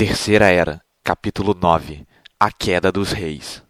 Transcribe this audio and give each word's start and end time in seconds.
Terceira 0.00 0.46
Era, 0.46 0.80
capítulo 1.04 1.54
9 1.54 2.06
A 2.40 2.50
Queda 2.50 2.90
dos 2.90 3.12
Reis 3.12 3.62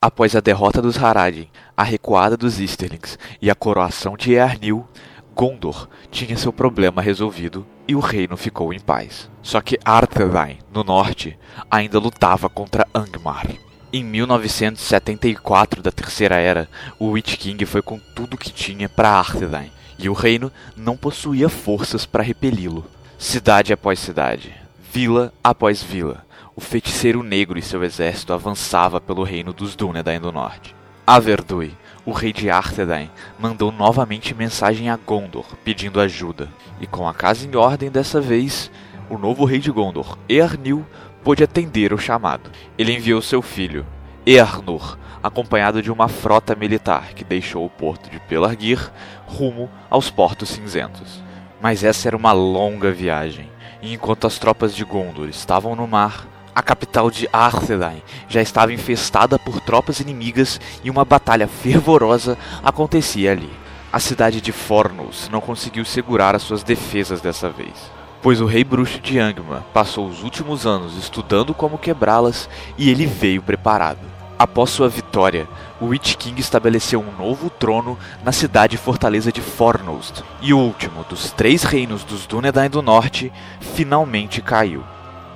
Após 0.00 0.36
a 0.36 0.40
derrota 0.40 0.80
dos 0.80 0.96
Haradin, 0.96 1.48
a 1.76 1.82
recuada 1.82 2.36
dos 2.36 2.60
Easterlings 2.60 3.18
e 3.40 3.50
a 3.50 3.54
coroação 3.56 4.16
de 4.16 4.34
Earnil, 4.34 4.86
Gondor 5.34 5.88
tinha 6.08 6.36
seu 6.36 6.52
problema 6.52 7.02
resolvido 7.02 7.66
e 7.88 7.96
o 7.96 7.98
reino 7.98 8.36
ficou 8.36 8.72
em 8.72 8.78
paz. 8.78 9.28
Só 9.42 9.60
que 9.60 9.76
Arthedain, 9.84 10.60
no 10.72 10.84
norte, 10.84 11.36
ainda 11.68 11.98
lutava 11.98 12.48
contra 12.48 12.86
Angmar. 12.94 13.48
Em 13.92 14.04
1974 14.04 15.82
da 15.82 15.90
Terceira 15.90 16.36
Era, 16.36 16.68
o 16.96 17.08
Witch 17.08 17.36
King 17.36 17.66
foi 17.66 17.82
com 17.82 17.98
tudo 18.14 18.38
que 18.38 18.52
tinha 18.52 18.88
para 18.88 19.10
Arthedain, 19.10 19.72
e 19.98 20.08
o 20.08 20.12
reino 20.12 20.52
não 20.76 20.96
possuía 20.96 21.48
forças 21.48 22.06
para 22.06 22.22
repeli-lo. 22.22 22.86
Cidade 23.18 23.72
após 23.72 23.98
cidade, 23.98 24.61
Vila 24.94 25.32
após 25.42 25.82
vila, 25.82 26.22
o 26.54 26.60
feiticeiro 26.60 27.22
negro 27.22 27.58
e 27.58 27.62
seu 27.62 27.82
exército 27.82 28.30
avançava 28.34 29.00
pelo 29.00 29.22
reino 29.22 29.50
dos 29.50 29.74
Dúnedain 29.74 30.20
do 30.20 30.30
Norte. 30.30 30.76
Averdui, 31.06 31.74
o 32.04 32.12
rei 32.12 32.30
de 32.30 32.50
Arthedain, 32.50 33.10
mandou 33.38 33.72
novamente 33.72 34.34
mensagem 34.34 34.90
a 34.90 34.98
Gondor, 34.98 35.46
pedindo 35.64 35.98
ajuda. 35.98 36.50
E 36.78 36.86
com 36.86 37.08
a 37.08 37.14
casa 37.14 37.46
em 37.46 37.56
ordem 37.56 37.90
dessa 37.90 38.20
vez, 38.20 38.70
o 39.08 39.16
novo 39.16 39.46
rei 39.46 39.60
de 39.60 39.70
Gondor, 39.70 40.18
Earnil, 40.28 40.84
pôde 41.24 41.42
atender 41.42 41.94
o 41.94 41.98
chamado. 41.98 42.50
Ele 42.76 42.92
enviou 42.92 43.22
seu 43.22 43.40
filho, 43.40 43.86
Earnur, 44.26 44.98
acompanhado 45.22 45.80
de 45.80 45.90
uma 45.90 46.06
frota 46.06 46.54
militar 46.54 47.14
que 47.14 47.24
deixou 47.24 47.64
o 47.64 47.70
porto 47.70 48.10
de 48.10 48.20
Pelargir 48.20 48.92
rumo 49.24 49.70
aos 49.88 50.10
Portos 50.10 50.50
Cinzentos. 50.50 51.22
Mas 51.62 51.82
essa 51.82 52.10
era 52.10 52.16
uma 52.16 52.32
longa 52.32 52.92
viagem 52.92 53.51
e 53.82 53.92
enquanto 53.92 54.26
as 54.26 54.38
tropas 54.38 54.74
de 54.74 54.84
Gondor 54.84 55.28
estavam 55.28 55.74
no 55.74 55.88
mar, 55.88 56.26
a 56.54 56.62
capital 56.62 57.10
de 57.10 57.28
Arthedain 57.32 58.02
já 58.28 58.40
estava 58.40 58.72
infestada 58.72 59.38
por 59.38 59.60
tropas 59.60 59.98
inimigas 60.00 60.60
e 60.84 60.90
uma 60.90 61.04
batalha 61.04 61.48
fervorosa 61.48 62.38
acontecia 62.62 63.32
ali. 63.32 63.50
A 63.92 63.98
cidade 63.98 64.40
de 64.40 64.52
Fornos 64.52 65.28
não 65.30 65.40
conseguiu 65.40 65.84
segurar 65.84 66.34
as 66.34 66.42
suas 66.42 66.62
defesas 66.62 67.20
dessa 67.20 67.50
vez, 67.50 67.90
pois 68.22 68.40
o 68.40 68.46
rei 68.46 68.62
bruxo 68.64 69.00
de 69.00 69.18
Angmar 69.18 69.62
passou 69.74 70.06
os 70.06 70.22
últimos 70.22 70.64
anos 70.66 70.96
estudando 70.96 71.52
como 71.52 71.76
quebrá-las 71.76 72.48
e 72.78 72.88
ele 72.88 73.04
veio 73.04 73.42
preparado. 73.42 74.11
Após 74.42 74.70
sua 74.70 74.88
vitória, 74.88 75.48
o 75.80 75.86
Witch 75.86 76.16
King 76.16 76.40
estabeleceu 76.40 76.98
um 76.98 77.16
novo 77.16 77.48
trono 77.48 77.96
na 78.24 78.32
cidade 78.32 78.76
fortaleza 78.76 79.30
de 79.30 79.40
Fornost, 79.40 80.24
e 80.40 80.52
o 80.52 80.58
último 80.58 81.04
dos 81.08 81.30
três 81.30 81.62
reinos 81.62 82.02
dos 82.02 82.26
Dúnedain 82.26 82.68
do 82.68 82.82
Norte 82.82 83.32
finalmente 83.60 84.42
caiu. 84.42 84.82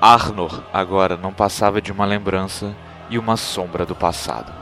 Arnor 0.01 0.61
agora 0.73 1.17
não 1.17 1.33
passava 1.33 1.81
de 1.81 1.93
uma 1.93 2.05
lembrança 2.05 2.75
e 3.09 3.17
uma 3.17 3.37
sombra 3.37 3.87
do 3.87 3.95
passado. 3.95 4.53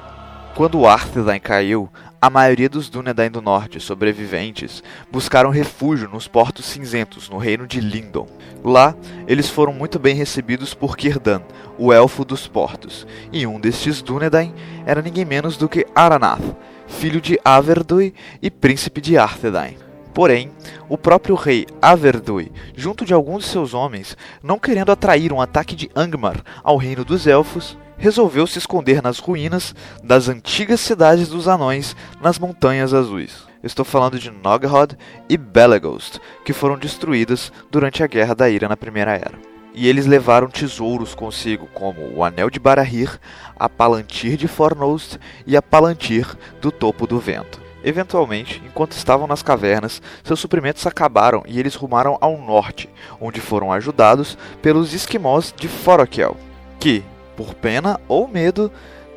Quando 0.55 0.87
Arthedain 0.87 1.41
caiu, 1.41 1.89
a 2.25 2.31
maioria 2.31 2.71
dos 2.71 2.89
Dúnedain 2.89 3.31
do 3.31 3.43
Norte 3.43 3.79
sobreviventes 3.79 4.83
buscaram 5.13 5.51
refúgio 5.51 6.09
nos 6.09 6.27
Portos 6.27 6.65
Cinzentos, 6.65 7.29
no 7.29 7.37
reino 7.37 7.67
de 7.67 7.83
Lindon. 7.83 8.27
Lá, 8.65 8.97
eles 9.29 9.51
foram 9.51 9.75
muito 9.75 9.99
bem 9.99 10.15
recebidos 10.15 10.73
por 10.73 10.97
Kirdan, 10.97 11.43
o 11.77 11.93
Elfo 11.93 12.25
dos 12.25 12.49
Portos, 12.49 13.07
e 13.31 13.47
um 13.47 13.61
destes 13.61 14.01
Dúnedain 14.01 14.55
era 14.87 15.03
ninguém 15.03 15.27
menos 15.27 15.59
do 15.59 15.69
que 15.69 15.87
Aranath, 15.95 16.41
filho 16.87 17.21
de 17.21 17.39
Averdui 17.45 18.15
e 18.41 18.51
príncipe 18.51 19.03
de 19.03 19.19
Arthedain. 19.19 19.77
Porém, 20.15 20.51
o 20.89 20.97
próprio 20.97 21.35
rei 21.35 21.67
Averdui, 21.83 22.51
junto 22.75 23.05
de 23.05 23.13
alguns 23.13 23.45
de 23.45 23.51
seus 23.51 23.75
homens, 23.75 24.17
não 24.43 24.59
querendo 24.59 24.91
atrair 24.91 25.31
um 25.31 25.43
ataque 25.43 25.77
de 25.77 25.91
Angmar 25.95 26.43
ao 26.63 26.79
reino 26.79 27.05
dos 27.05 27.27
elfos, 27.27 27.77
resolveu 27.97 28.47
se 28.47 28.59
esconder 28.59 29.03
nas 29.03 29.19
ruínas 29.19 29.75
das 30.03 30.29
antigas 30.29 30.81
cidades 30.81 31.29
dos 31.29 31.49
anões 31.49 31.97
nas 32.21 32.39
Montanhas 32.39 32.93
Azuis. 32.93 33.45
Estou 33.63 33.85
falando 33.85 34.19
de 34.19 34.31
Nogrod 34.31 34.95
e 35.29 35.37
Belegost, 35.37 36.19
que 36.45 36.53
foram 36.53 36.77
destruídas 36.77 37.51
durante 37.71 38.03
a 38.03 38.07
Guerra 38.07 38.35
da 38.35 38.51
Ira 38.51 38.69
na 38.69 38.77
Primeira 38.77 39.13
Era. 39.13 39.39
E 39.75 39.89
eles 39.89 40.07
levaram 40.07 40.49
tesouros 40.49 41.15
consigo, 41.15 41.67
como 41.73 42.01
o 42.15 42.23
Anel 42.23 42.51
de 42.51 42.61
Barahir, 42.61 43.19
a 43.59 43.69
Palantir 43.69 44.37
de 44.37 44.47
Fornost 44.47 45.19
e 45.47 45.57
a 45.57 45.63
Palantir 45.63 46.27
do 46.61 46.71
Topo 46.71 47.07
do 47.07 47.19
Vento. 47.19 47.65
Eventualmente, 47.83 48.63
enquanto 48.65 48.93
estavam 48.93 49.27
nas 49.27 49.43
cavernas, 49.43 50.01
seus 50.23 50.41
suprimentos 50.41 50.87
acabaram 50.87 51.43
e 51.47 51.59
eles 51.59 51.75
rumaram 51.75 52.17
ao 52.21 52.39
norte, 52.39 52.89
onde 53.21 53.41
foram 53.41 53.73
ajudados 53.73 54.39
pelos 54.63 54.95
esquimós 54.95 55.53
de 55.55 55.69
Forokel, 55.69 56.37
que, 56.79 57.05
por 57.37 57.55
pena 57.55 58.01
ou 58.09 58.27
medo, 58.29 58.71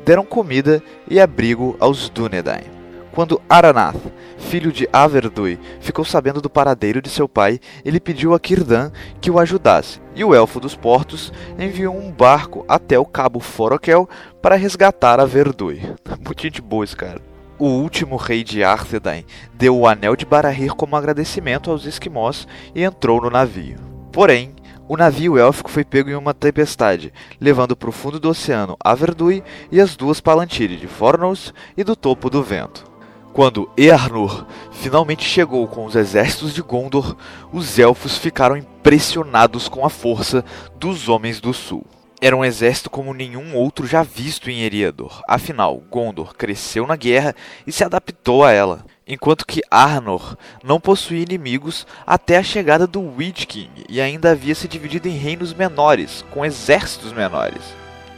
deram 0.04 0.24
comida 0.24 0.82
e 1.08 1.20
abrigo 1.20 1.76
aos 1.78 2.08
Dúnedain. 2.08 2.78
Quando 3.12 3.42
Aranath, 3.48 4.00
filho 4.38 4.70
de 4.70 4.88
Averdui, 4.92 5.58
ficou 5.80 6.04
sabendo 6.04 6.40
do 6.40 6.48
paradeiro 6.48 7.02
de 7.02 7.08
seu 7.08 7.28
pai, 7.28 7.58
ele 7.84 7.98
pediu 7.98 8.32
a 8.32 8.38
Kirdan 8.38 8.92
que 9.20 9.30
o 9.30 9.38
ajudasse, 9.40 10.00
e 10.14 10.22
o 10.22 10.34
Elfo 10.34 10.60
dos 10.60 10.76
Portos 10.76 11.32
enviou 11.58 11.96
um 11.96 12.12
barco 12.12 12.64
até 12.68 12.96
o 12.98 13.04
cabo 13.04 13.40
Forokel 13.40 14.08
para 14.40 14.54
resgatar 14.54 15.18
a 15.18 15.24
Verdui. 15.24 15.82
Muito 16.24 16.42
gente 16.42 16.62
boa 16.62 16.84
esse 16.84 16.94
cara. 16.94 17.20
O 17.58 17.66
último 17.66 18.14
rei 18.14 18.44
de 18.44 18.62
Arthedain 18.62 19.24
deu 19.52 19.76
o 19.76 19.88
Anel 19.88 20.14
de 20.14 20.24
Barahir 20.24 20.76
como 20.76 20.94
agradecimento 20.94 21.72
aos 21.72 21.86
esquimós 21.86 22.46
e 22.72 22.84
entrou 22.84 23.20
no 23.20 23.30
navio. 23.30 23.78
Porém, 24.12 24.54
o 24.88 24.96
navio 24.96 25.38
élfico 25.38 25.70
foi 25.70 25.84
pego 25.84 26.08
em 26.08 26.14
uma 26.14 26.32
tempestade, 26.32 27.12
levando 27.38 27.76
para 27.76 27.90
o 27.90 27.92
fundo 27.92 28.18
do 28.18 28.30
oceano 28.30 28.76
Averdui 28.82 29.44
e 29.70 29.80
as 29.80 29.94
duas 29.94 30.18
Palantiri 30.18 30.76
de 30.76 30.86
Fornos 30.86 31.52
e 31.76 31.84
do 31.84 31.94
Topo 31.94 32.30
do 32.30 32.42
Vento. 32.42 32.86
Quando 33.34 33.70
Earnur 33.76 34.46
finalmente 34.72 35.24
chegou 35.24 35.68
com 35.68 35.84
os 35.84 35.94
exércitos 35.94 36.54
de 36.54 36.62
Gondor, 36.62 37.14
os 37.52 37.78
elfos 37.78 38.16
ficaram 38.16 38.56
impressionados 38.56 39.68
com 39.68 39.84
a 39.84 39.90
força 39.90 40.42
dos 40.76 41.08
Homens 41.08 41.38
do 41.38 41.52
Sul. 41.52 41.84
Era 42.20 42.34
um 42.34 42.44
exército 42.44 42.90
como 42.90 43.14
nenhum 43.14 43.54
outro 43.54 43.86
já 43.86 44.02
visto 44.02 44.50
em 44.50 44.62
Eriador. 44.62 45.22
Afinal, 45.28 45.80
Gondor 45.90 46.34
cresceu 46.34 46.86
na 46.86 46.96
guerra 46.96 47.34
e 47.64 47.70
se 47.70 47.84
adaptou 47.84 48.42
a 48.42 48.50
ela 48.50 48.84
enquanto 49.08 49.46
que 49.46 49.62
Arnor 49.70 50.36
não 50.62 50.78
possuía 50.78 51.22
inimigos 51.22 51.86
até 52.06 52.36
a 52.36 52.42
chegada 52.42 52.86
do 52.86 53.00
Witch 53.00 53.46
King 53.46 53.86
e 53.88 54.00
ainda 54.00 54.32
havia 54.32 54.54
se 54.54 54.68
dividido 54.68 55.08
em 55.08 55.16
reinos 55.16 55.54
menores, 55.54 56.22
com 56.30 56.44
exércitos 56.44 57.12
menores. 57.12 57.62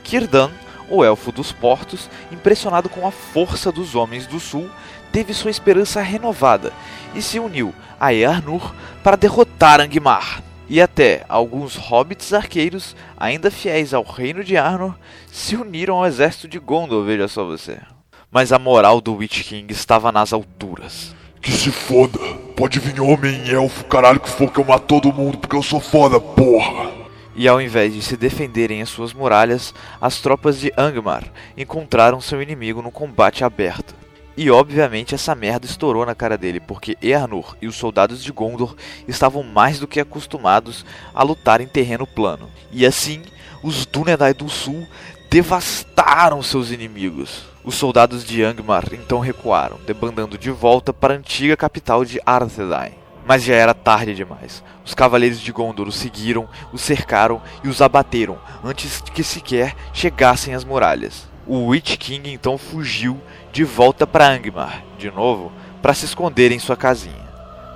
Círdan, 0.04 0.50
o 0.88 1.04
elfo 1.04 1.30
dos 1.30 1.52
portos, 1.52 2.10
impressionado 2.32 2.88
com 2.88 3.06
a 3.06 3.12
força 3.12 3.70
dos 3.70 3.94
homens 3.94 4.26
do 4.26 4.40
sul, 4.40 4.68
teve 5.12 5.32
sua 5.32 5.52
esperança 5.52 6.02
renovada 6.02 6.72
e 7.14 7.22
se 7.22 7.38
uniu 7.38 7.72
a 7.98 8.12
Earnur 8.12 8.74
para 9.04 9.16
derrotar 9.16 9.80
Angmar. 9.80 10.42
E 10.68 10.80
até 10.80 11.24
alguns 11.28 11.76
hobbits 11.76 12.32
arqueiros, 12.32 12.96
ainda 13.16 13.50
fiéis 13.50 13.94
ao 13.94 14.02
reino 14.02 14.42
de 14.42 14.56
Arnor, 14.56 14.96
se 15.30 15.54
uniram 15.54 15.96
ao 15.96 16.06
exército 16.06 16.48
de 16.48 16.58
Gondor, 16.58 17.04
veja 17.04 17.28
só 17.28 17.44
você 17.44 17.78
mas 18.30 18.52
a 18.52 18.58
moral 18.58 19.00
do 19.00 19.16
Witch 19.16 19.42
King 19.42 19.72
estava 19.72 20.12
nas 20.12 20.32
alturas. 20.32 21.14
Que 21.40 21.50
se 21.50 21.70
foda. 21.70 22.18
Pode 22.56 22.78
vir 22.78 23.00
homem 23.00 23.42
e 23.46 23.54
elfo, 23.54 23.84
caralho 23.86 24.20
que 24.20 24.28
for 24.28 24.52
que 24.52 24.60
eu 24.60 24.64
mato 24.64 24.86
todo 24.86 25.12
mundo 25.12 25.38
porque 25.38 25.56
eu 25.56 25.62
sou 25.62 25.80
foda, 25.80 26.20
porra. 26.20 26.90
E 27.34 27.48
ao 27.48 27.60
invés 27.60 27.94
de 27.94 28.02
se 28.02 28.16
defenderem 28.16 28.80
em 28.80 28.84
suas 28.84 29.12
muralhas, 29.12 29.74
as 30.00 30.20
tropas 30.20 30.60
de 30.60 30.72
Angmar 30.76 31.24
encontraram 31.56 32.20
seu 32.20 32.42
inimigo 32.42 32.82
no 32.82 32.90
combate 32.90 33.42
aberto. 33.42 33.94
E 34.36 34.50
obviamente 34.50 35.14
essa 35.14 35.34
merda 35.34 35.66
estourou 35.66 36.06
na 36.06 36.14
cara 36.14 36.38
dele, 36.38 36.60
porque 36.60 36.96
Earnur 37.02 37.56
e 37.60 37.66
os 37.66 37.76
soldados 37.76 38.22
de 38.22 38.30
Gondor 38.30 38.76
estavam 39.08 39.42
mais 39.42 39.78
do 39.78 39.88
que 39.88 40.00
acostumados 40.00 40.84
a 41.14 41.22
lutar 41.22 41.60
em 41.60 41.66
terreno 41.66 42.06
plano. 42.06 42.48
E 42.70 42.86
assim, 42.86 43.22
os 43.62 43.86
Dúnedain 43.86 44.34
do 44.34 44.48
Sul 44.48 44.86
devastaram 45.30 46.42
seus 46.42 46.72
inimigos. 46.72 47.44
Os 47.62 47.76
soldados 47.76 48.24
de 48.24 48.42
Angmar 48.42 48.86
então 48.92 49.20
recuaram, 49.20 49.78
debandando 49.86 50.36
de 50.36 50.50
volta 50.50 50.92
para 50.92 51.14
a 51.14 51.16
antiga 51.16 51.56
capital 51.56 52.04
de 52.04 52.20
Arthedain. 52.26 52.94
Mas 53.24 53.44
já 53.44 53.54
era 53.54 53.72
tarde 53.72 54.12
demais. 54.12 54.64
Os 54.84 54.92
cavaleiros 54.92 55.40
de 55.40 55.52
Gondor 55.52 55.86
os 55.86 55.94
seguiram, 55.94 56.48
os 56.72 56.80
cercaram 56.80 57.40
e 57.62 57.68
os 57.68 57.80
abateram 57.80 58.40
antes 58.64 59.00
que 59.00 59.22
sequer 59.22 59.76
chegassem 59.92 60.52
às 60.52 60.64
muralhas. 60.64 61.28
O 61.46 61.66
Witch 61.66 61.96
King 61.96 62.32
então 62.32 62.58
fugiu 62.58 63.16
de 63.52 63.62
volta 63.62 64.08
para 64.08 64.28
Angmar, 64.28 64.82
de 64.98 65.12
novo, 65.12 65.52
para 65.80 65.94
se 65.94 66.06
esconder 66.06 66.50
em 66.50 66.58
sua 66.58 66.76
casinha. 66.76 67.30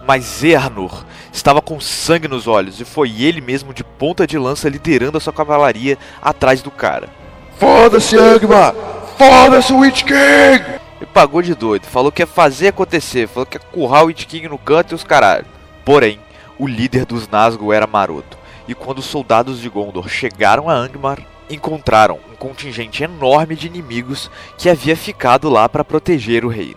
Mas 0.05 0.43
Earnur 0.43 1.05
estava 1.33 1.62
com 1.62 1.79
sangue 1.79 2.27
nos 2.27 2.49
olhos 2.49 2.81
e 2.81 2.85
foi 2.85 3.23
ele 3.23 3.41
mesmo 3.41 3.73
de 3.73 3.85
ponta 3.85 4.27
de 4.27 4.37
lança 4.37 4.69
liderando 4.69 5.19
a 5.19 5.21
sua 5.21 5.33
cavalaria 5.33 5.97
atrás 6.21 6.61
do 6.61 6.71
cara. 6.73 7.23
Foda-se, 7.59 8.17
Angmar! 8.17 8.75
Foda-se 9.17 9.73
Witch 9.73 10.03
King! 10.03 10.81
E 11.01 11.06
pagou 11.06 11.43
de 11.43 11.55
doido, 11.55 11.87
falou 11.87 12.11
que 12.11 12.23
ia 12.23 12.27
fazer 12.27 12.69
acontecer, 12.69 13.29
falou 13.29 13.47
que 13.47 13.56
ia 13.56 13.61
currar 13.73 14.03
o 14.03 14.06
Witch 14.06 14.27
King 14.27 14.49
no 14.49 14.59
canto 14.59 14.93
e 14.93 14.95
os 14.95 15.05
caralho. 15.05 15.47
Porém, 15.85 16.19
o 16.59 16.67
líder 16.67 17.05
dos 17.05 17.29
Nazgûl 17.29 17.73
era 17.73 17.87
maroto, 17.87 18.39
e 18.67 18.75
quando 18.75 18.99
os 18.99 19.06
soldados 19.06 19.61
de 19.61 19.69
Gondor 19.69 20.09
chegaram 20.09 20.69
a 20.69 20.75
Angmar, 20.75 21.21
encontraram 21.49 22.19
um 22.31 22.35
contingente 22.35 23.03
enorme 23.03 23.55
de 23.55 23.67
inimigos 23.67 24.31
que 24.57 24.69
havia 24.69 24.97
ficado 24.97 25.49
lá 25.49 25.69
para 25.69 25.85
proteger 25.85 26.45
o 26.45 26.49
reino. 26.49 26.77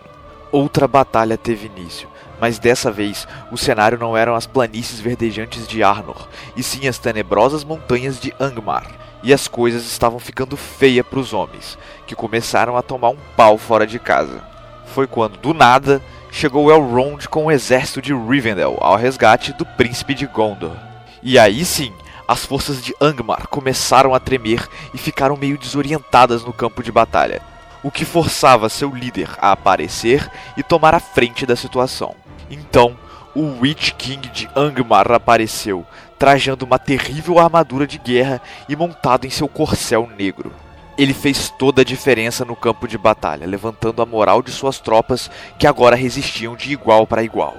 Outra 0.52 0.86
batalha 0.86 1.36
teve 1.36 1.66
início, 1.66 2.08
mas 2.40 2.58
dessa 2.58 2.90
vez 2.90 3.26
o 3.50 3.56
cenário 3.56 3.98
não 3.98 4.16
eram 4.16 4.34
as 4.34 4.46
planícies 4.46 5.00
verdejantes 5.00 5.66
de 5.66 5.82
Arnor, 5.82 6.28
e 6.56 6.62
sim 6.62 6.86
as 6.86 6.98
tenebrosas 6.98 7.64
montanhas 7.64 8.20
de 8.20 8.32
Angmar. 8.38 9.07
E 9.22 9.32
as 9.32 9.48
coisas 9.48 9.84
estavam 9.84 10.18
ficando 10.18 10.56
feia 10.56 11.02
para 11.02 11.18
os 11.18 11.32
homens, 11.32 11.78
que 12.06 12.14
começaram 12.14 12.76
a 12.76 12.82
tomar 12.82 13.10
um 13.10 13.18
pau 13.36 13.58
fora 13.58 13.86
de 13.86 13.98
casa. 13.98 14.42
Foi 14.86 15.06
quando, 15.06 15.36
do 15.38 15.52
nada, 15.52 16.00
chegou 16.30 16.70
Elrond 16.70 17.26
com 17.28 17.46
o 17.46 17.50
exército 17.50 18.00
de 18.00 18.14
Rivendell 18.14 18.78
ao 18.80 18.96
resgate 18.96 19.52
do 19.52 19.66
príncipe 19.66 20.14
de 20.14 20.26
Gondor. 20.26 20.76
E 21.22 21.38
aí 21.38 21.64
sim, 21.64 21.92
as 22.26 22.44
forças 22.44 22.82
de 22.82 22.94
Angmar 23.00 23.48
começaram 23.48 24.14
a 24.14 24.20
tremer 24.20 24.68
e 24.94 24.98
ficaram 24.98 25.36
meio 25.36 25.58
desorientadas 25.58 26.44
no 26.44 26.52
campo 26.52 26.82
de 26.82 26.92
batalha 26.92 27.42
o 27.82 27.90
que 27.90 28.04
forçava 28.04 28.68
seu 28.68 28.90
líder 28.90 29.30
a 29.38 29.52
aparecer 29.52 30.30
e 30.56 30.62
tomar 30.62 30.94
a 30.94 31.00
frente 31.00 31.46
da 31.46 31.56
situação. 31.56 32.14
Então, 32.50 32.96
o 33.34 33.60
Witch 33.60 33.92
King 33.92 34.28
de 34.28 34.48
Angmar 34.56 35.10
apareceu, 35.12 35.86
trajando 36.18 36.64
uma 36.64 36.78
terrível 36.78 37.38
armadura 37.38 37.86
de 37.86 37.98
guerra 37.98 38.40
e 38.68 38.74
montado 38.74 39.26
em 39.26 39.30
seu 39.30 39.48
corcel 39.48 40.08
negro. 40.16 40.52
Ele 40.96 41.14
fez 41.14 41.48
toda 41.48 41.82
a 41.82 41.84
diferença 41.84 42.44
no 42.44 42.56
campo 42.56 42.88
de 42.88 42.98
batalha, 42.98 43.46
levantando 43.46 44.02
a 44.02 44.06
moral 44.06 44.42
de 44.42 44.50
suas 44.50 44.80
tropas 44.80 45.30
que 45.58 45.66
agora 45.66 45.94
resistiam 45.94 46.56
de 46.56 46.72
igual 46.72 47.06
para 47.06 47.22
igual. 47.22 47.56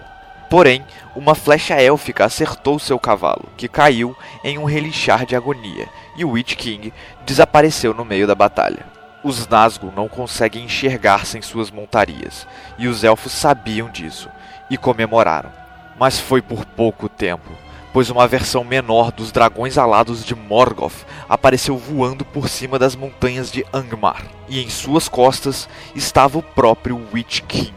Porém, 0.50 0.84
uma 1.16 1.36
flecha 1.36 1.76
élfica 1.76 2.26
acertou 2.26 2.80
seu 2.80 3.00
cavalo, 3.00 3.48
que 3.56 3.68
caiu 3.68 4.16
em 4.44 4.58
um 4.58 4.66
relixar 4.66 5.26
de 5.26 5.36
agonia, 5.36 5.88
e 6.18 6.26
o 6.26 6.32
Witch 6.32 6.56
King 6.56 6.92
desapareceu 7.26 7.94
no 7.94 8.04
meio 8.04 8.28
da 8.28 8.36
batalha. 8.36 8.86
Os 9.24 9.48
Nazgûl 9.48 9.94
não 9.96 10.08
conseguem 10.10 10.66
enxergar 10.66 11.26
sem 11.26 11.42
suas 11.42 11.70
montarias, 11.70 12.48
e 12.78 12.88
os 12.88 13.04
elfos 13.04 13.32
sabiam 13.32 13.90
disso 13.90 14.30
e 14.70 14.78
comemoraram. 14.78 15.52
Mas 16.00 16.20
foi 16.20 16.42
por 16.42 16.66
pouco 16.66 17.08
tempo, 17.08 17.52
pois 17.94 18.10
uma 18.10 18.28
versão 18.28 18.64
menor 18.64 19.12
dos 19.12 19.32
dragões 19.32 19.78
alados 19.78 20.24
de 20.24 20.36
Morgoth 20.36 21.06
apareceu 21.28 21.78
voando 21.78 22.24
por 22.24 22.48
cima 22.48 22.78
das 22.78 22.96
montanhas 22.96 23.52
de 23.52 23.66
Angmar, 23.74 24.24
e 24.48 24.64
em 24.64 24.70
suas 24.70 25.08
costas 25.08 25.68
estava 25.96 26.38
o 26.38 26.44
próprio 26.44 27.02
Witch 27.14 27.42
King. 27.48 27.74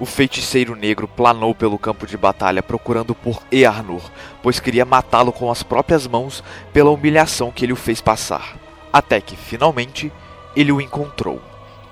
O 0.00 0.06
feiticeiro 0.06 0.76
negro 0.76 1.08
planou 1.08 1.54
pelo 1.54 1.76
campo 1.76 2.06
de 2.06 2.16
batalha 2.16 2.62
procurando 2.62 3.16
por 3.16 3.42
Earnur, 3.50 4.02
pois 4.42 4.60
queria 4.60 4.84
matá-lo 4.84 5.32
com 5.32 5.50
as 5.50 5.64
próprias 5.64 6.06
mãos 6.06 6.44
pela 6.72 6.90
humilhação 6.90 7.50
que 7.50 7.64
ele 7.64 7.72
o 7.72 7.76
fez 7.76 8.00
passar. 8.00 8.56
Até 8.92 9.20
que, 9.20 9.36
finalmente, 9.36 10.12
ele 10.54 10.70
o 10.70 10.80
encontrou. 10.80 11.42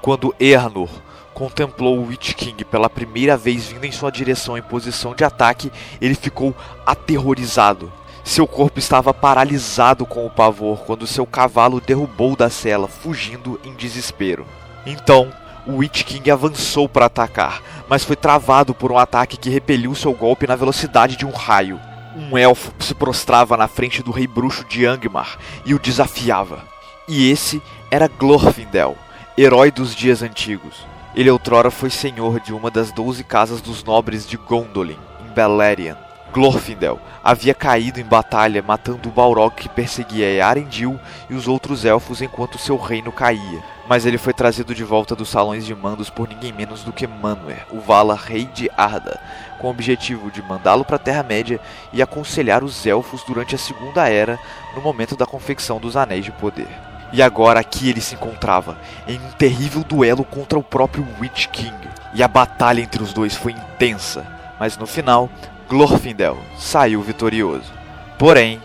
Quando 0.01 0.35
Earnor 0.39 0.89
contemplou 1.37 1.99
o 1.99 2.07
Witch 2.07 2.33
King 2.33 2.65
pela 2.65 2.89
primeira 2.89 3.37
vez 3.37 3.67
vindo 3.67 3.85
em 3.85 3.93
sua 3.93 4.11
direção 4.11 4.57
em 4.57 4.63
posição 4.63 5.15
de 5.15 5.23
ataque, 5.23 5.71
ele 6.01 6.15
ficou 6.15 6.57
aterrorizado. 6.87 7.93
Seu 8.25 8.47
corpo 8.47 8.79
estava 8.79 9.13
paralisado 9.13 10.07
com 10.07 10.25
o 10.25 10.31
pavor 10.31 10.79
quando 10.87 11.07
seu 11.07 11.27
cavalo 11.27 11.79
derrubou 11.79 12.35
da 12.35 12.49
cela, 12.49 12.89
fugindo 12.89 13.61
em 13.63 13.75
desespero. 13.75 14.47
Então, 14.87 15.31
o 15.67 15.77
Witch 15.77 16.05
King 16.05 16.31
avançou 16.31 16.89
para 16.89 17.05
atacar, 17.05 17.63
mas 17.87 18.03
foi 18.03 18.17
travado 18.17 18.75
por 18.75 18.91
um 18.91 18.97
ataque 18.97 19.37
que 19.37 19.51
repeliu 19.51 19.95
seu 19.95 20.15
golpe 20.15 20.47
na 20.47 20.57
velocidade 20.57 21.17
de 21.17 21.27
um 21.27 21.31
raio. 21.31 21.79
Um 22.17 22.39
elfo 22.39 22.73
se 22.79 22.95
prostrava 22.95 23.59
na 23.59 23.69
frente 23.69 24.03
do 24.03 24.11
rei 24.11 24.27
bruxo 24.27 24.65
de 24.65 24.87
Angmar 24.87 25.37
e 25.67 25.75
o 25.75 25.79
desafiava. 25.79 26.65
E 27.07 27.31
esse 27.31 27.63
era 27.91 28.09
Glorfindel, 28.09 28.97
herói 29.37 29.71
dos 29.71 29.95
dias 29.95 30.23
antigos. 30.23 30.96
Ele 31.17 31.31
outrora 31.31 31.71
foi 31.71 31.89
senhor 31.89 32.41
de 32.41 32.53
uma 32.53 32.71
das 32.71 32.93
doze 32.93 33.25
casas 33.25 33.63
dos 33.63 33.83
nobres 33.83 34.29
de 34.29 34.37
Gondolin, 34.37 34.99
em 35.25 35.33
Beleriand. 35.33 35.97
Glorfindel 36.31 37.01
havia 37.25 37.55
caído 37.55 37.99
em 37.99 38.05
batalha 38.05 38.63
matando 38.63 39.09
o 39.09 39.13
Balrog 39.13 39.55
que 39.55 39.67
perseguia 39.67 40.31
Earendil 40.31 41.01
e 41.31 41.35
os 41.35 41.49
outros 41.49 41.87
elfos 41.87 42.21
enquanto 42.21 42.59
seu 42.59 42.77
reino 42.77 43.11
caía. 43.11 43.63
Mas 43.89 44.05
ele 44.05 44.19
foi 44.19 44.35
trazido 44.35 44.75
de 44.75 44.85
volta 44.85 45.17
dos 45.17 45.31
salões 45.31 45.65
de 45.65 45.75
mandos 45.75 46.11
por 46.11 46.29
ninguém 46.29 46.53
menos 46.53 46.85
do 46.85 46.93
que 46.93 47.07
Manwë, 47.07 47.65
o 47.71 47.81
Vala 47.81 48.15
rei 48.15 48.45
de 48.45 48.71
Arda, 48.77 49.19
com 49.59 49.69
o 49.69 49.71
objetivo 49.71 50.31
de 50.31 50.43
mandá-lo 50.43 50.85
para 50.85 50.97
a 50.97 50.99
Terra-média 50.99 51.59
e 51.95 52.03
aconselhar 52.03 52.63
os 52.63 52.85
elfos 52.85 53.23
durante 53.27 53.55
a 53.55 53.59
Segunda 53.59 54.07
Era, 54.07 54.39
no 54.75 54.83
momento 54.83 55.17
da 55.17 55.25
confecção 55.25 55.81
dos 55.81 55.97
Anéis 55.97 56.27
de 56.27 56.33
Poder. 56.33 56.69
E 57.13 57.23
agora 57.23 57.61
aqui 57.61 57.89
ele 57.89 58.01
se 58.01 58.15
encontrava, 58.15 58.77
em 59.07 59.19
um 59.19 59.31
terrível 59.33 59.85
duelo 59.85 60.25
contra 60.25 60.59
o 60.59 60.63
próprio 60.63 61.07
Witch 61.21 61.47
King. 61.49 61.77
E 62.15 62.23
a 62.23 62.29
batalha 62.29 62.81
entre 62.81 63.03
os 63.03 63.13
dois 63.13 63.35
foi 63.35 63.53
intensa, 63.53 64.27
mas 64.59 64.77
no 64.77 64.87
final, 64.87 65.29
Glorfindel 65.69 66.39
saiu 66.57 67.03
vitorioso. 67.03 67.73
Porém, 68.19 68.61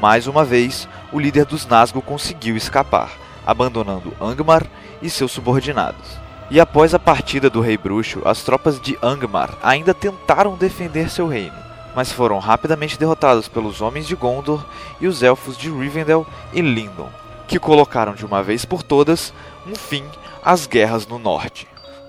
mais 0.00 0.26
uma 0.26 0.44
vez, 0.44 0.88
o 1.12 1.20
líder 1.20 1.44
dos 1.44 1.66
Nazgûl 1.66 2.02
conseguiu 2.02 2.56
escapar, 2.56 3.10
abandonando 3.46 4.12
Angmar 4.20 4.64
e 5.00 5.08
seus 5.08 5.32
subordinados. 5.32 6.18
E 6.50 6.60
após 6.60 6.94
a 6.94 6.98
partida 6.98 7.50
do 7.50 7.60
Rei 7.60 7.76
Bruxo, 7.76 8.22
as 8.24 8.42
tropas 8.42 8.80
de 8.80 8.98
Angmar 9.02 9.56
ainda 9.62 9.92
tentaram 9.92 10.56
defender 10.56 11.10
seu 11.10 11.26
reino, 11.26 11.56
mas 11.94 12.12
foram 12.12 12.38
rapidamente 12.38 12.98
derrotados 12.98 13.48
pelos 13.48 13.80
homens 13.80 14.06
de 14.06 14.14
Gondor 14.14 14.64
e 15.00 15.06
os 15.06 15.22
elfos 15.22 15.56
de 15.56 15.70
Rivendell 15.70 16.26
e 16.52 16.60
Lindon, 16.60 17.10
que 17.46 17.58
colocaram 17.58 18.14
de 18.14 18.24
uma 18.24 18.42
vez 18.42 18.64
por 18.64 18.82
todas 18.82 19.32
um 19.66 19.74
fim 19.74 20.04
às 20.42 20.66
guerras 20.66 21.06
no 21.06 21.18
norte. 21.18 21.66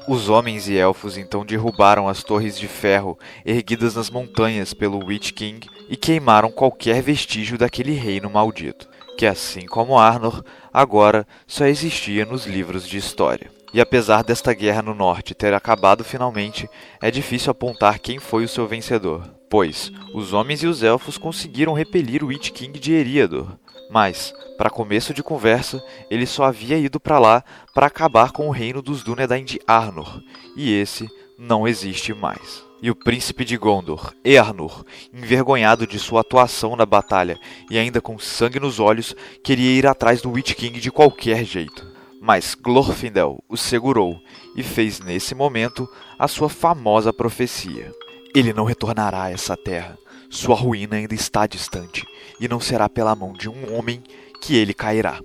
Os 0.07 0.29
homens 0.29 0.69
e 0.69 0.77
elfos 0.77 1.17
então 1.17 1.45
derrubaram 1.45 2.07
as 2.07 2.23
torres 2.23 2.57
de 2.57 2.67
ferro 2.67 3.19
erguidas 3.45 3.95
nas 3.95 4.09
montanhas 4.09 4.73
pelo 4.73 5.05
Witch 5.05 5.33
King 5.33 5.67
e 5.89 5.97
queimaram 5.97 6.49
qualquer 6.49 7.01
vestígio 7.01 7.57
daquele 7.57 7.91
reino 7.91 8.29
maldito, 8.29 8.87
que 9.17 9.25
assim 9.25 9.65
como 9.65 9.99
Arnor, 9.99 10.43
agora 10.73 11.27
só 11.45 11.65
existia 11.65 12.25
nos 12.25 12.45
livros 12.45 12.87
de 12.87 12.97
história. 12.97 13.51
E 13.73 13.81
apesar 13.81 14.23
desta 14.23 14.53
guerra 14.53 14.81
no 14.81 14.95
norte 14.95 15.35
ter 15.35 15.53
acabado 15.53 16.03
finalmente, 16.03 16.69
é 17.01 17.11
difícil 17.11 17.51
apontar 17.51 17.99
quem 17.99 18.17
foi 18.17 18.45
o 18.45 18.47
seu 18.47 18.65
vencedor, 18.65 19.29
pois 19.49 19.91
os 20.13 20.31
homens 20.31 20.63
e 20.63 20.67
os 20.67 20.83
elfos 20.83 21.17
conseguiram 21.17 21.73
repelir 21.73 22.23
o 22.23 22.27
Witch 22.27 22.51
King 22.51 22.79
de 22.79 22.93
Eriador, 22.93 23.57
mas, 23.89 24.33
para 24.57 24.69
começo 24.69 25.13
de 25.13 25.23
conversa, 25.23 25.83
ele 26.09 26.25
só 26.25 26.43
havia 26.43 26.77
ido 26.77 26.99
para 26.99 27.19
lá 27.19 27.43
para 27.73 27.87
acabar 27.87 28.31
com 28.31 28.47
o 28.47 28.51
reino 28.51 28.81
dos 28.81 29.03
Dúnedain 29.03 29.45
de 29.45 29.59
Arnor, 29.65 30.21
e 30.55 30.73
esse 30.73 31.09
não 31.37 31.67
existe 31.67 32.13
mais. 32.13 32.65
E 32.81 32.91
o 32.91 32.95
príncipe 32.95 33.43
de 33.43 33.57
Gondor, 33.57 34.13
Earnur, 34.23 34.85
envergonhado 35.11 35.87
de 35.87 35.97
sua 35.97 36.21
atuação 36.21 36.75
na 36.75 36.85
batalha 36.85 37.39
e 37.71 37.77
ainda 37.77 37.99
com 37.99 38.19
sangue 38.19 38.59
nos 38.59 38.79
olhos, 38.79 39.15
queria 39.43 39.71
ir 39.71 39.87
atrás 39.87 40.21
do 40.21 40.31
Witch 40.31 40.53
King 40.53 40.79
de 40.79 40.91
qualquer 40.91 41.43
jeito. 41.43 41.87
Mas 42.21 42.53
Glorfindel 42.53 43.43
o 43.49 43.57
segurou 43.57 44.19
e 44.55 44.61
fez 44.61 44.99
nesse 44.99 45.33
momento 45.33 45.89
a 46.19 46.27
sua 46.27 46.49
famosa 46.49 47.11
profecia. 47.11 47.91
Ele 48.35 48.53
não 48.53 48.65
retornará 48.65 49.23
a 49.23 49.31
essa 49.31 49.57
terra. 49.57 49.97
Sua 50.29 50.55
ruína 50.55 50.97
ainda 50.97 51.15
está 51.15 51.47
distante 51.47 52.05
e 52.39 52.47
não 52.47 52.59
será 52.59 52.89
pela 52.89 53.15
mão 53.15 53.33
de 53.33 53.49
um 53.49 53.77
homem 53.77 54.03
que 54.41 54.55
ele 54.55 54.73
cairá. 54.73 55.19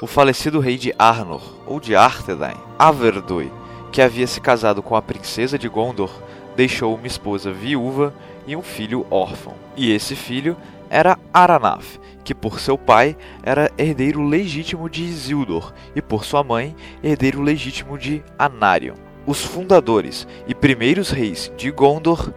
O 0.00 0.06
falecido 0.06 0.58
rei 0.58 0.76
de 0.76 0.92
Arnor, 0.98 1.42
ou 1.66 1.78
de 1.78 1.94
Arthedain, 1.94 2.56
Averdoi, 2.78 3.52
que 3.92 4.02
havia 4.02 4.26
se 4.26 4.40
casado 4.40 4.82
com 4.82 4.96
a 4.96 5.02
princesa 5.02 5.58
de 5.58 5.68
Gondor, 5.68 6.10
deixou 6.56 6.94
uma 6.94 7.06
esposa 7.06 7.52
viúva 7.52 8.14
e 8.46 8.56
um 8.56 8.62
filho 8.62 9.06
órfão. 9.10 9.54
E 9.76 9.92
esse 9.92 10.16
filho 10.16 10.56
era 10.90 11.18
Aranaf, 11.32 12.00
que 12.24 12.34
por 12.34 12.58
seu 12.58 12.76
pai 12.78 13.16
era 13.42 13.70
herdeiro 13.78 14.22
legítimo 14.26 14.88
de 14.88 15.04
Isildur 15.04 15.72
e 15.94 16.02
por 16.02 16.24
sua 16.24 16.42
mãe 16.42 16.74
herdeiro 17.02 17.40
legítimo 17.40 17.98
de 17.98 18.24
Anarion. 18.38 18.96
Os 19.24 19.44
fundadores 19.44 20.26
e 20.48 20.54
primeiros 20.54 21.10
reis 21.10 21.52
de 21.56 21.70
Gondor, 21.70 22.32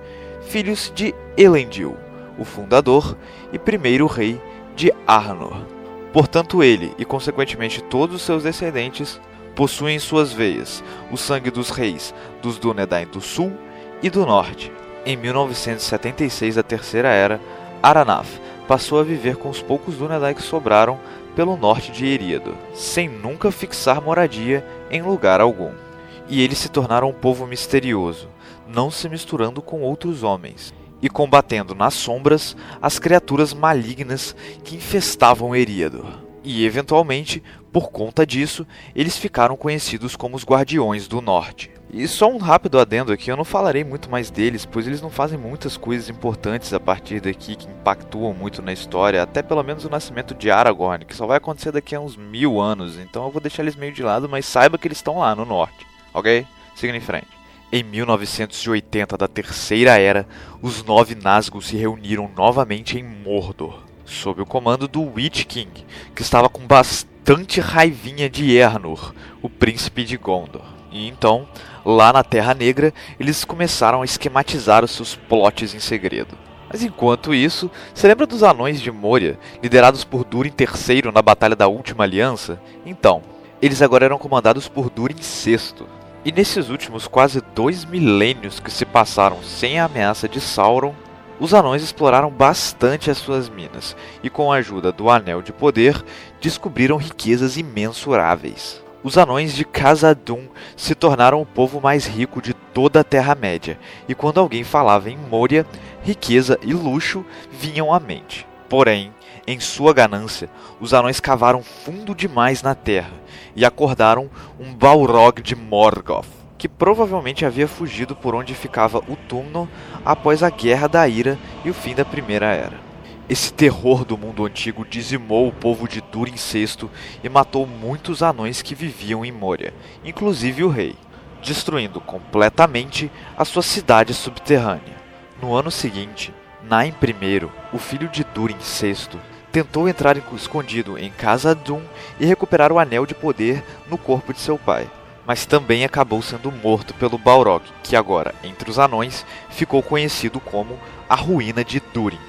filhos 0.47 0.91
de 0.95 1.13
Elendil, 1.37 1.97
o 2.37 2.45
fundador 2.45 3.17
e 3.51 3.59
primeiro 3.59 4.07
rei 4.07 4.39
de 4.75 4.93
Arnor. 5.05 5.65
Portanto, 6.13 6.63
ele 6.63 6.93
e 6.97 7.05
consequentemente 7.05 7.83
todos 7.83 8.15
os 8.15 8.21
seus 8.21 8.43
descendentes 8.43 9.19
possuem 9.55 9.95
em 9.95 9.99
suas 9.99 10.31
veias 10.31 10.83
o 11.11 11.17
sangue 11.17 11.49
dos 11.49 11.69
reis 11.69 12.13
dos 12.41 12.57
Dúnedain 12.57 13.07
do 13.07 13.21
Sul 13.21 13.53
e 14.01 14.09
do 14.09 14.25
Norte. 14.25 14.71
Em 15.05 15.15
1976 15.15 16.55
da 16.55 16.63
Terceira 16.63 17.09
Era, 17.09 17.39
Aranaf 17.81 18.39
passou 18.67 18.99
a 18.99 19.03
viver 19.03 19.35
com 19.37 19.49
os 19.49 19.61
poucos 19.61 19.95
Dúnedain 19.95 20.33
que 20.33 20.41
sobraram 20.41 20.99
pelo 21.35 21.57
norte 21.57 21.91
de 21.91 22.05
Eríado, 22.05 22.55
sem 22.73 23.09
nunca 23.09 23.51
fixar 23.51 24.01
moradia 24.01 24.65
em 24.89 25.01
lugar 25.01 25.41
algum. 25.41 25.84
E 26.27 26.41
eles 26.41 26.57
se 26.57 26.69
tornaram 26.69 27.09
um 27.09 27.13
povo 27.13 27.45
misterioso, 27.45 28.29
não 28.67 28.89
se 28.89 29.07
misturando 29.07 29.61
com 29.61 29.81
outros 29.81 30.23
homens, 30.23 30.73
e 31.01 31.09
combatendo 31.09 31.75
nas 31.75 31.93
sombras 31.93 32.55
as 32.81 32.97
criaturas 32.97 33.53
malignas 33.53 34.35
que 34.63 34.75
infestavam 34.75 35.55
Eriador. 35.55 36.25
E 36.43 36.65
eventualmente, 36.65 37.43
por 37.71 37.89
conta 37.89 38.25
disso, 38.25 38.67
eles 38.95 39.17
ficaram 39.17 39.55
conhecidos 39.57 40.15
como 40.15 40.35
os 40.35 40.43
Guardiões 40.43 41.07
do 41.07 41.21
Norte. 41.21 41.71
E 41.91 42.07
só 42.07 42.29
um 42.29 42.37
rápido 42.37 42.79
adendo 42.79 43.13
aqui, 43.13 43.31
eu 43.31 43.37
não 43.37 43.45
falarei 43.45 43.83
muito 43.83 44.09
mais 44.09 44.29
deles, 44.29 44.65
pois 44.65 44.85
eles 44.85 45.01
não 45.01 45.09
fazem 45.09 45.37
muitas 45.37 45.77
coisas 45.77 46.09
importantes 46.09 46.73
a 46.73 46.79
partir 46.79 47.19
daqui 47.19 47.55
que 47.55 47.67
impactuam 47.67 48.33
muito 48.33 48.61
na 48.61 48.73
história, 48.73 49.23
até 49.23 49.41
pelo 49.41 49.63
menos 49.63 49.85
o 49.85 49.89
nascimento 49.89 50.35
de 50.35 50.51
Aragorn, 50.51 51.05
que 51.05 51.15
só 51.15 51.25
vai 51.25 51.37
acontecer 51.37 51.71
daqui 51.71 51.95
a 51.95 51.99
uns 51.99 52.17
mil 52.17 52.59
anos, 52.59 52.97
então 52.97 53.25
eu 53.25 53.31
vou 53.31 53.41
deixar 53.41 53.63
eles 53.63 53.75
meio 53.75 53.93
de 53.93 54.03
lado, 54.03 54.27
mas 54.27 54.45
saiba 54.45 54.77
que 54.77 54.87
eles 54.87 54.97
estão 54.97 55.19
lá 55.19 55.33
no 55.35 55.45
norte, 55.45 55.85
ok? 56.15 56.47
Siga 56.75 56.95
em 56.95 57.01
frente. 57.01 57.27
Em 57.71 57.83
1980 57.83 59.17
da 59.17 59.27
Terceira 59.27 59.99
Era, 59.99 60.25
os 60.61 60.83
Nove 60.83 61.13
Nazgûl 61.13 61.61
se 61.61 61.75
reuniram 61.75 62.31
novamente 62.35 62.97
em 62.97 63.03
Mordor, 63.03 63.83
sob 64.05 64.41
o 64.41 64.45
comando 64.45 64.87
do 64.87 65.01
Witch 65.01 65.43
King, 65.43 65.85
que 66.15 66.21
estava 66.21 66.47
com 66.47 66.65
bastante 66.65 67.59
raivinha 67.59 68.29
de 68.29 68.55
Ernur, 68.55 69.13
o 69.41 69.49
príncipe 69.49 70.05
de 70.05 70.15
Gondor. 70.15 70.63
E 70.89 71.07
então, 71.07 71.47
lá 71.83 72.13
na 72.13 72.23
Terra 72.23 72.53
Negra, 72.53 72.93
eles 73.19 73.43
começaram 73.43 74.01
a 74.01 74.05
esquematizar 74.05 74.85
os 74.85 74.91
seus 74.91 75.15
plots 75.15 75.75
em 75.75 75.79
segredo. 75.79 76.37
Mas 76.71 76.83
enquanto 76.83 77.33
isso, 77.33 77.69
você 77.93 78.07
lembra 78.07 78.25
dos 78.25 78.43
anões 78.43 78.79
de 78.79 78.91
Moria, 78.91 79.37
liderados 79.61 80.03
por 80.03 80.23
Durin 80.23 80.53
III 80.57 81.11
na 81.13 81.21
Batalha 81.21 81.55
da 81.55 81.67
Última 81.67 82.05
Aliança? 82.05 82.61
Então, 82.85 83.21
eles 83.61 83.81
agora 83.81 84.05
eram 84.05 84.17
comandados 84.17 84.67
por 84.69 84.89
Durin 84.89 85.15
VI. 85.15 85.85
E 86.25 86.31
nesses 86.31 86.69
últimos 86.69 87.07
quase 87.07 87.39
dois 87.53 87.85
milênios 87.85 88.59
que 88.59 88.71
se 88.71 88.83
passaram 88.83 89.43
sem 89.43 89.79
a 89.79 89.85
ameaça 89.85 90.27
de 90.27 90.41
Sauron, 90.41 90.93
os 91.39 91.53
anões 91.53 91.83
exploraram 91.83 92.31
bastante 92.31 93.11
as 93.11 93.17
suas 93.17 93.47
minas 93.47 93.95
e, 94.23 94.29
com 94.29 94.51
a 94.51 94.55
ajuda 94.55 94.91
do 94.91 95.09
Anel 95.09 95.41
de 95.41 95.53
Poder, 95.53 96.03
descobriram 96.41 96.97
riquezas 96.97 97.57
imensuráveis 97.57 98.83
os 99.05 99.19
anões 99.19 99.53
de 99.53 99.63
Khazad-dûm 99.63 100.47
se 100.75 100.95
tornaram 100.95 101.39
o 101.39 101.45
povo 101.45 101.79
mais 101.79 102.07
rico 102.07 102.41
de 102.41 102.55
toda 102.55 103.01
a 103.01 103.03
Terra-média, 103.03 103.77
e 104.09 104.15
quando 104.15 104.39
alguém 104.39 104.63
falava 104.63 105.11
em 105.11 105.15
Moria, 105.15 105.63
riqueza 106.01 106.57
e 106.63 106.73
luxo 106.73 107.23
vinham 107.51 107.93
à 107.93 107.99
mente. 107.99 108.47
Porém, 108.67 109.13
em 109.47 109.59
sua 109.59 109.93
ganância, 109.93 110.49
os 110.79 110.93
anões 110.93 111.19
cavaram 111.19 111.61
fundo 111.61 112.15
demais 112.15 112.63
na 112.63 112.73
terra 112.73 113.13
e 113.55 113.63
acordaram 113.63 114.29
um 114.59 114.73
Balrog 114.73 115.41
de 115.41 115.55
Morgoth, 115.55 116.27
que 116.57 116.67
provavelmente 116.67 117.45
havia 117.45 117.67
fugido 117.67 118.15
por 118.15 118.33
onde 118.33 118.55
ficava 118.55 118.99
o 119.07 119.15
Túmno 119.15 119.69
após 120.03 120.41
a 120.41 120.49
Guerra 120.49 120.87
da 120.87 121.07
Ira 121.07 121.37
e 121.63 121.69
o 121.69 121.73
fim 121.73 121.93
da 121.93 122.03
Primeira 122.03 122.47
Era. 122.47 122.85
Esse 123.27 123.51
terror 123.51 124.05
do 124.05 124.17
mundo 124.17 124.45
antigo 124.45 124.85
dizimou 124.85 125.47
o 125.47 125.51
povo 125.51 125.87
de 125.87 125.99
Durin 125.99 126.35
VI 126.35 126.89
e 127.23 127.29
matou 127.29 127.65
muitos 127.65 128.21
anões 128.21 128.61
que 128.61 128.75
viviam 128.75 129.25
em 129.25 129.31
Moria, 129.31 129.73
inclusive 130.03 130.63
o 130.63 130.69
rei, 130.69 130.95
destruindo 131.41 131.99
completamente 131.99 133.11
a 133.37 133.43
sua 133.43 133.63
cidade 133.63 134.13
subterrânea. 134.13 134.95
No 135.41 135.55
ano 135.55 135.71
seguinte, 135.71 136.33
Nain 136.63 136.93
I, 137.01 137.49
o 137.73 137.77
filho 137.77 138.07
de 138.09 138.23
Durin 138.23 138.57
VI, 138.59 139.19
tentou 139.55 139.87
entrar 139.87 140.17
escondido 140.33 140.97
em 140.97 141.09
Casa 141.09 141.55
Dum 141.55 141.81
e 142.19 142.25
recuperar 142.25 142.73
o 142.73 142.77
anel 142.77 143.05
de 143.05 143.15
poder 143.15 143.63
no 143.89 143.97
corpo 143.97 144.33
de 144.33 144.41
seu 144.41 144.57
pai, 144.57 144.85
mas 145.25 145.45
também 145.45 145.85
acabou 145.85 146.21
sendo 146.21 146.51
morto 146.51 146.93
pelo 146.95 147.17
Balrog, 147.17 147.63
que 147.81 147.95
agora, 147.95 148.35
entre 148.43 148.69
os 148.69 148.77
anões, 148.77 149.25
ficou 149.49 149.81
conhecido 149.81 150.41
como 150.41 150.77
a 151.07 151.15
Ruína 151.15 151.63
de 151.63 151.81
Durin. 151.93 152.19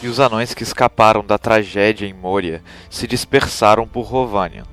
E 0.00 0.06
os 0.06 0.20
anões 0.20 0.54
que 0.54 0.62
escaparam 0.62 1.24
da 1.24 1.36
tragédia 1.36 2.06
em 2.06 2.14
Moria 2.14 2.62
se 2.88 3.08
dispersaram 3.08 3.84
por 3.88 4.02
Rovanion, 4.02 4.64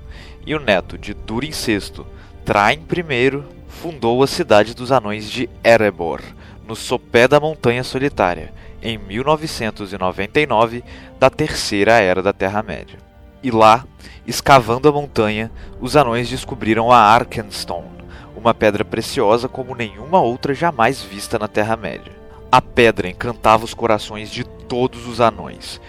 e 0.46 0.54
o 0.54 0.60
neto 0.60 0.96
de 0.96 1.14
Durin 1.14 1.50
VI, 1.50 2.04
Train 2.44 2.78
I, 2.78 3.42
fundou 3.66 4.22
a 4.22 4.28
cidade 4.28 4.72
dos 4.72 4.92
anões 4.92 5.28
de 5.28 5.50
Erebor, 5.64 6.20
no 6.66 6.74
sopé 6.74 7.28
da 7.28 7.38
Montanha 7.38 7.84
Solitária, 7.84 8.52
em 8.82 8.98
1999 8.98 10.84
da 11.18 11.30
Terceira 11.30 11.92
Era 12.00 12.22
da 12.22 12.32
Terra-média. 12.32 12.98
E 13.42 13.50
lá, 13.50 13.84
escavando 14.26 14.88
a 14.88 14.92
montanha, 14.92 15.50
os 15.80 15.96
anões 15.96 16.28
descobriram 16.28 16.90
a 16.90 16.98
Arkenstone, 16.98 18.04
uma 18.36 18.54
pedra 18.54 18.84
preciosa 18.84 19.48
como 19.48 19.74
nenhuma 19.74 20.20
outra 20.20 20.54
jamais 20.54 21.02
vista 21.02 21.38
na 21.38 21.48
Terra-média. 21.48 22.12
A 22.50 22.60
pedra 22.62 23.08
encantava 23.08 23.64
os 23.64 23.74
corações 23.74 24.30
de 24.30 24.44
todos 24.44 25.06
os 25.06 25.20
anões, 25.20 25.80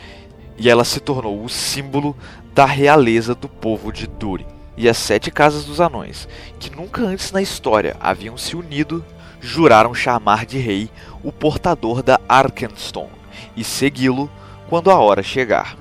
e 0.58 0.70
ela 0.70 0.84
se 0.84 1.00
tornou 1.00 1.44
o 1.44 1.50
símbolo 1.50 2.15
da 2.53 2.65
realeza 2.65 3.36
do 3.36 3.48
povo 3.48 3.91
de 3.91 4.08
Durin. 4.08 4.48
E 4.77 4.89
as 4.89 4.98
sete 4.98 5.32
casas 5.32 5.63
dos 5.63 5.79
anões, 5.79 6.27
que 6.60 6.75
nunca 6.75 7.01
antes 7.01 7.32
na 7.32 7.41
história 7.41 7.96
haviam 8.00 8.38
se 8.38 8.55
unido, 8.55 9.03
juraram 9.46 9.94
chamar 9.94 10.46
de 10.46 10.58
rei 10.58 10.90
o 11.24 11.32
portador 11.32 12.02
da 12.02 12.20
Arkenstone 12.28 13.10
e 13.56 13.64
segui-lo 13.64 14.30
quando 14.68 14.90
a 14.90 15.00
hora 15.00 15.22
chegar. 15.22 15.78